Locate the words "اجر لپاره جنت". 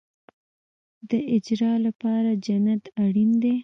1.35-2.83